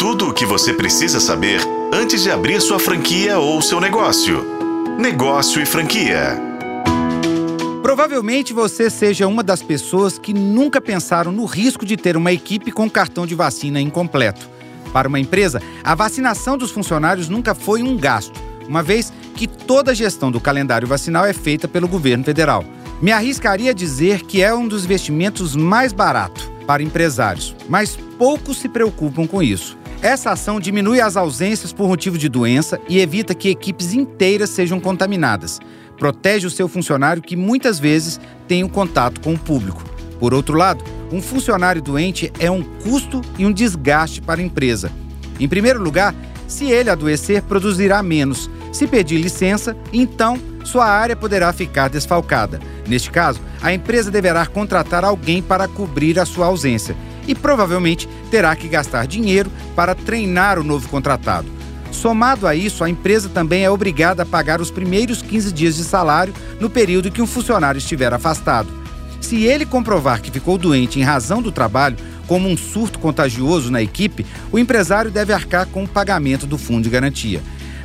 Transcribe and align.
Tudo 0.00 0.30
o 0.30 0.32
que 0.32 0.46
você 0.46 0.72
precisa 0.72 1.20
saber 1.20 1.60
antes 1.92 2.22
de 2.22 2.30
abrir 2.30 2.58
sua 2.62 2.78
franquia 2.78 3.38
ou 3.38 3.60
seu 3.60 3.78
negócio. 3.78 4.42
Negócio 4.98 5.60
e 5.60 5.66
franquia. 5.66 6.40
Provavelmente 7.82 8.54
você 8.54 8.88
seja 8.88 9.26
uma 9.26 9.42
das 9.42 9.62
pessoas 9.62 10.18
que 10.18 10.32
nunca 10.32 10.80
pensaram 10.80 11.30
no 11.30 11.44
risco 11.44 11.84
de 11.84 11.98
ter 11.98 12.16
uma 12.16 12.32
equipe 12.32 12.72
com 12.72 12.88
cartão 12.88 13.26
de 13.26 13.34
vacina 13.34 13.78
incompleto. 13.78 14.48
Para 14.90 15.06
uma 15.06 15.20
empresa, 15.20 15.60
a 15.84 15.94
vacinação 15.94 16.56
dos 16.56 16.70
funcionários 16.70 17.28
nunca 17.28 17.54
foi 17.54 17.82
um 17.82 17.94
gasto, 17.94 18.40
uma 18.66 18.82
vez 18.82 19.12
que 19.36 19.46
toda 19.46 19.90
a 19.90 19.94
gestão 19.94 20.32
do 20.32 20.40
calendário 20.40 20.88
vacinal 20.88 21.26
é 21.26 21.34
feita 21.34 21.68
pelo 21.68 21.86
governo 21.86 22.24
federal. 22.24 22.64
Me 23.02 23.12
arriscaria 23.12 23.72
a 23.72 23.74
dizer 23.74 24.22
que 24.22 24.42
é 24.42 24.54
um 24.54 24.66
dos 24.66 24.86
investimentos 24.86 25.54
mais 25.54 25.92
baratos 25.92 26.50
para 26.66 26.82
empresários, 26.82 27.54
mas 27.68 27.98
poucos 28.16 28.56
se 28.56 28.68
preocupam 28.68 29.26
com 29.26 29.42
isso. 29.42 29.78
Essa 30.02 30.30
ação 30.30 30.58
diminui 30.58 30.98
as 30.98 31.14
ausências 31.14 31.74
por 31.74 31.86
motivo 31.86 32.16
de 32.16 32.26
doença 32.26 32.80
e 32.88 32.98
evita 32.98 33.34
que 33.34 33.50
equipes 33.50 33.92
inteiras 33.92 34.48
sejam 34.48 34.80
contaminadas. 34.80 35.60
Protege 35.98 36.46
o 36.46 36.50
seu 36.50 36.66
funcionário 36.68 37.20
que 37.20 37.36
muitas 37.36 37.78
vezes 37.78 38.18
tem 38.48 38.64
um 38.64 38.68
contato 38.68 39.20
com 39.20 39.34
o 39.34 39.38
público. 39.38 39.84
Por 40.18 40.32
outro 40.32 40.56
lado, 40.56 40.82
um 41.12 41.20
funcionário 41.20 41.82
doente 41.82 42.32
é 42.38 42.50
um 42.50 42.62
custo 42.62 43.20
e 43.38 43.44
um 43.44 43.52
desgaste 43.52 44.22
para 44.22 44.40
a 44.40 44.44
empresa. 44.44 44.90
Em 45.38 45.46
primeiro 45.46 45.82
lugar, 45.82 46.14
se 46.48 46.70
ele 46.70 46.88
adoecer, 46.88 47.42
produzirá 47.42 48.02
menos. 48.02 48.48
Se 48.72 48.86
pedir 48.86 49.18
licença, 49.18 49.76
então 49.92 50.38
sua 50.64 50.86
área 50.86 51.14
poderá 51.14 51.52
ficar 51.52 51.88
desfalcada. 51.88 52.58
Neste 52.88 53.10
caso, 53.10 53.38
a 53.60 53.70
empresa 53.70 54.10
deverá 54.10 54.46
contratar 54.46 55.04
alguém 55.04 55.42
para 55.42 55.68
cobrir 55.68 56.18
a 56.18 56.24
sua 56.24 56.46
ausência 56.46 56.96
e 57.26 57.34
provavelmente 57.34 58.08
terá 58.30 58.54
que 58.56 58.68
gastar 58.68 59.06
dinheiro 59.06 59.50
para 59.74 59.94
treinar 59.94 60.58
o 60.58 60.64
novo 60.64 60.88
contratado. 60.88 61.48
Somado 61.90 62.46
a 62.46 62.54
isso, 62.54 62.84
a 62.84 62.88
empresa 62.88 63.28
também 63.28 63.64
é 63.64 63.70
obrigada 63.70 64.22
a 64.22 64.26
pagar 64.26 64.60
os 64.60 64.70
primeiros 64.70 65.22
15 65.22 65.52
dias 65.52 65.76
de 65.76 65.84
salário 65.84 66.32
no 66.60 66.70
período 66.70 67.10
que 67.10 67.20
um 67.20 67.26
funcionário 67.26 67.78
estiver 67.78 68.12
afastado. 68.12 68.68
Se 69.20 69.44
ele 69.44 69.66
comprovar 69.66 70.22
que 70.22 70.30
ficou 70.30 70.56
doente 70.56 70.98
em 70.98 71.02
razão 71.02 71.42
do 71.42 71.52
trabalho, 71.52 71.96
como 72.26 72.48
um 72.48 72.56
surto 72.56 72.98
contagioso 72.98 73.70
na 73.70 73.82
equipe, 73.82 74.24
o 74.52 74.58
empresário 74.58 75.10
deve 75.10 75.32
arcar 75.32 75.66
com 75.66 75.84
o 75.84 75.88
pagamento 75.88 76.46
do 76.46 76.56
fundo 76.56 76.84
de 76.84 76.90
garantia. 76.90 77.42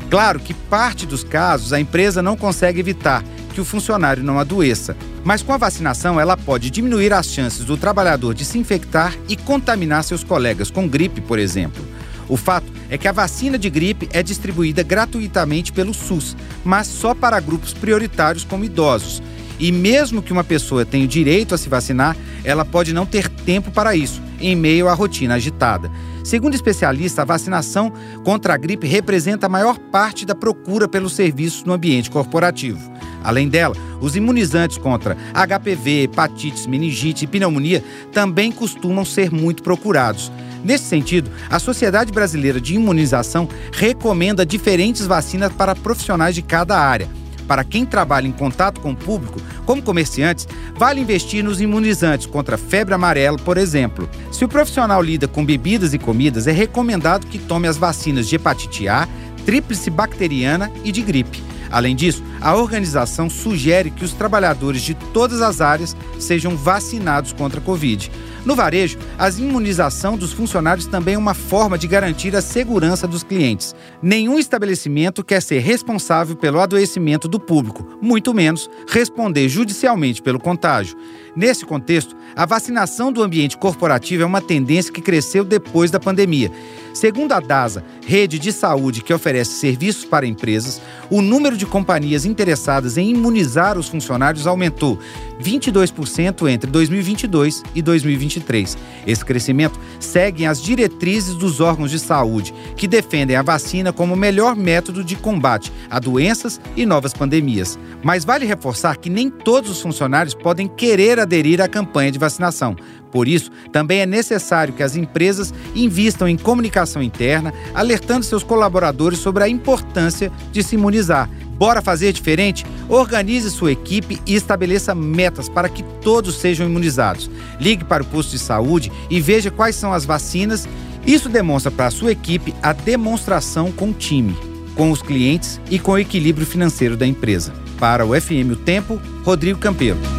Claro 0.10 0.40
que 0.40 0.54
parte 0.54 1.06
dos 1.06 1.24
casos 1.24 1.74
a 1.74 1.80
empresa 1.80 2.22
não 2.22 2.38
consegue 2.38 2.80
evitar 2.80 3.24
que 3.56 3.62
o 3.62 3.66
funcionário 3.66 4.22
não 4.22 4.38
adoeça, 4.38 4.98
mas 5.24 5.42
com 5.42 5.54
a 5.54 5.58
vacinação 5.58 6.20
ela 6.20 6.36
pode 6.36 6.70
diminuir 6.70 7.14
as 7.14 7.28
chances 7.28 7.64
do 7.64 7.78
trabalhador 7.78 8.34
de 8.34 8.44
se 8.44 8.60
infectar 8.60 9.16
e 9.30 9.38
contaminar 9.38 10.04
seus 10.04 10.26
colegas 10.26 10.70
com 10.70 10.86
gripe, 10.86 11.22
por 11.22 11.40
exemplo. 11.40 11.82
O 12.28 12.36
fato 12.36 12.70
é 12.90 12.98
que 12.98 13.08
a 13.08 13.14
vacina 13.14 13.58
de 13.58 13.70
gripe 13.70 14.10
é 14.12 14.22
distribuída 14.22 14.84
gratuitamente 14.84 15.72
pelo 15.72 15.94
SUS, 15.94 16.36
mas 16.66 16.88
só 16.88 17.16
para 17.16 17.40
grupos 17.40 17.72
prioritários 17.74 18.44
como 18.44 18.66
idosos. 18.66 19.24
E 19.58 19.72
mesmo 19.72 20.22
que 20.22 20.34
uma 20.34 20.44
pessoa 20.44 20.86
tenha 20.86 21.06
o 21.06 21.08
direito 21.08 21.56
a 21.56 21.58
se 21.58 21.70
vacinar, 21.70 22.18
ela 22.44 22.66
pode 22.66 22.94
não 22.94 23.06
ter 23.06 23.30
tempo 23.30 23.72
para 23.72 23.96
isso, 23.96 24.22
em 24.38 24.54
meio 24.54 24.90
à 24.90 24.94
rotina 24.94 25.36
agitada. 25.36 25.90
Segundo 26.26 26.56
especialistas, 26.56 27.20
a 27.20 27.24
vacinação 27.24 27.94
contra 28.24 28.54
a 28.54 28.58
gripe 28.58 28.88
representa 28.88 29.46
a 29.46 29.50
maior 29.50 29.78
parte 29.78 30.26
da 30.26 30.36
procura 30.36 30.88
pelos 30.88 31.14
serviços 31.14 31.64
no 31.64 31.72
ambiente 31.72 32.10
corporativo. 32.10 32.92
Além 33.26 33.50
dela, 33.50 33.76
os 34.00 34.16
imunizantes 34.16 34.78
contra 34.78 35.18
HPV, 35.34 36.04
hepatites, 36.04 36.68
meningite 36.68 37.26
e 37.26 37.28
pneumonia 37.28 37.84
também 38.14 38.52
costumam 38.52 39.04
ser 39.04 39.32
muito 39.32 39.64
procurados. 39.64 40.32
Nesse 40.64 40.86
sentido, 40.86 41.30
a 41.50 41.60
Sociedade 41.60 42.12
Brasileira 42.12 42.62
de 42.62 42.76
Imunização 42.76 43.50
recomenda 43.72 44.46
diferentes 44.46 45.06
vacinas 45.06 45.52
para 45.52 45.76
profissionais 45.76 46.36
de 46.36 46.42
cada 46.42 46.78
área 46.78 47.10
para 47.48 47.64
quem 47.64 47.86
trabalha 47.86 48.28
em 48.28 48.32
contato 48.32 48.82
com 48.82 48.92
o 48.92 48.96
público, 48.96 49.42
como 49.66 49.82
comerciantes, 49.82 50.48
vale 50.76 51.00
investir 51.00 51.44
nos 51.44 51.62
imunizantes 51.62 52.26
contra 52.26 52.58
febre 52.58 52.94
amarela, 52.94 53.38
por 53.38 53.58
exemplo. 53.58 54.10
Se 54.32 54.44
o 54.44 54.48
profissional 54.48 55.02
lida 55.02 55.28
com 55.28 55.46
bebidas 55.46 55.94
e 55.94 56.00
comidas, 56.00 56.48
é 56.48 56.52
recomendado 56.52 57.28
que 57.28 57.40
tome 57.40 57.68
as 57.68 57.78
vacinas 57.78 58.28
de 58.28 58.36
hepatite 58.36 58.88
A, 58.88 59.08
tríplice 59.46 59.90
bacteriana 59.90 60.72
e 60.84 60.92
de 60.92 61.02
gripe. 61.02 61.44
Além 61.72 61.96
disso, 61.96 62.24
a 62.46 62.56
organização 62.56 63.28
sugere 63.28 63.90
que 63.90 64.06
os 64.06 64.14
trabalhadores 64.14 64.84
de 64.84 64.94
todas 64.94 65.42
as 65.42 65.62
áreas 65.62 65.98
sejam 66.20 66.56
vacinados 66.56 67.34
contra 67.34 67.60
a 67.60 67.64
Covid. 67.64 68.12
No 68.46 68.56
varejo, 68.56 69.00
a 69.18 69.28
imunização 69.30 70.16
dos 70.16 70.32
funcionários 70.32 70.86
também 70.86 71.16
é 71.16 71.18
uma 71.18 71.34
forma 71.34 71.76
de 71.76 71.88
garantir 71.88 72.36
a 72.36 72.42
segurança 72.42 73.08
dos 73.08 73.24
clientes. 73.24 73.74
Nenhum 74.00 74.38
estabelecimento 74.38 75.24
quer 75.24 75.42
ser 75.42 75.58
responsável 75.58 76.36
pelo 76.36 76.60
adoecimento 76.60 77.28
do 77.28 77.40
público, 77.40 77.98
muito 78.00 78.32
menos 78.32 78.70
responder 78.88 79.50
judicialmente 79.50 80.22
pelo 80.22 80.40
contágio. 80.40 80.96
Nesse 81.36 81.66
contexto, 81.66 82.16
a 82.36 82.46
vacinação 82.46 83.12
do 83.12 83.24
ambiente 83.24 83.58
corporativo 83.58 84.22
é 84.22 84.26
uma 84.26 84.40
tendência 84.40 84.94
que 84.94 85.02
cresceu 85.02 85.44
depois 85.44 85.90
da 85.90 86.00
pandemia. 86.00 86.52
Segundo 86.94 87.34
a 87.34 87.40
DASA, 87.40 87.84
rede 88.06 88.40
de 88.40 88.54
saúde 88.54 89.02
que 89.02 89.14
oferece 89.14 89.60
serviços 89.60 90.06
para 90.06 90.28
empresas, 90.28 90.80
o 91.10 91.22
número 91.22 91.58
de 91.58 91.66
companhias 91.66 92.26
interessadas 92.36 92.98
em 92.98 93.12
imunizar 93.12 93.78
os 93.78 93.88
funcionários 93.88 94.46
aumentou 94.46 95.00
22% 95.42 96.50
entre 96.50 96.70
2022 96.70 97.64
e 97.74 97.82
2023. 97.82 98.78
Esse 99.08 99.24
crescimento 99.24 99.80
segue 100.00 100.46
as 100.46 100.62
diretrizes 100.62 101.36
dos 101.36 101.60
órgãos 101.60 101.92
de 101.92 102.00
saúde, 102.00 102.54
que 102.76 102.88
defendem 102.88 103.36
a 103.36 103.42
vacina 103.42 103.94
como 103.94 104.14
o 104.14 104.18
melhor 104.18 104.56
método 104.56 105.04
de 105.04 105.16
combate 105.16 105.72
a 105.90 106.00
doenças 106.00 106.60
e 106.76 106.86
novas 106.86 107.14
pandemias. 107.14 107.80
Mas 108.04 108.26
vale 108.26 108.46
reforçar 108.46 108.98
que 108.98 109.10
nem 109.10 109.30
todos 109.30 109.70
os 109.70 109.82
funcionários 109.82 110.34
podem 110.34 110.68
querer 110.68 111.20
aderir 111.20 111.62
à 111.62 111.68
campanha 111.68 112.12
de 112.12 112.20
vacinação. 112.20 112.76
Por 113.12 113.30
isso, 113.30 113.50
também 113.72 114.02
é 114.02 114.06
necessário 114.06 114.74
que 114.74 114.84
as 114.84 114.98
empresas 114.98 115.54
invistam 115.74 116.28
em 116.28 116.38
comunicação 116.38 117.02
interna, 117.02 117.54
alertando 117.74 118.26
seus 118.26 118.44
colaboradores 118.44 119.20
sobre 119.20 119.42
a 119.42 119.48
importância 119.48 120.30
de 120.52 120.62
se 120.62 120.76
imunizar. 120.76 121.30
Bora 121.58 121.82
fazer 121.82 122.12
diferente? 122.12 122.66
Organize 122.90 123.50
sua 123.50 123.72
equipe 123.72 124.22
e 124.26 124.36
estabeleça 124.36 124.94
metas 124.94 125.48
para 125.48 125.70
que 125.70 125.84
todos 126.02 126.36
sejam 126.36 126.68
imunizados. 126.68 127.30
Ligue 127.60 127.84
para 127.84 128.04
o 128.04 128.06
posto 128.06 128.32
de 128.32 128.40
saúde 128.40 128.92
e 129.10 129.22
veja 129.22 129.50
quais 129.50 129.76
são 129.76 129.94
as 129.94 130.06
vacinas. 130.06 130.68
Isso 131.06 131.30
demonstra 131.30 131.72
para 131.72 131.88
a 131.88 131.92
sua 131.92 132.12
equipe 132.12 132.54
a 132.62 132.74
demonstração 132.74 133.72
com 133.72 133.90
o 133.90 133.94
time, 133.94 134.36
com 134.76 134.92
os 134.92 135.02
clientes 135.02 135.60
e 135.70 135.80
com 135.80 135.94
o 135.94 136.00
equilíbrio 136.00 136.46
financeiro 136.46 136.98
da 136.98 137.08
empresa. 137.08 137.54
Para 137.80 138.06
o 138.06 138.20
FM 138.20 138.52
O 138.52 138.56
Tempo, 138.56 139.00
Rodrigo 139.24 139.60
Campelo. 139.60 140.15